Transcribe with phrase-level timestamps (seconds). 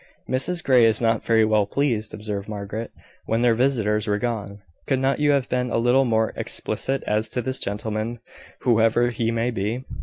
[0.27, 2.89] "Mrs Grey is not very well pleased," observed Margaret,
[3.27, 4.63] when their visitors were gone.
[4.87, 8.17] "Could not you have been a little more explicit as to this gentleman,
[8.61, 9.85] whoever he may be?"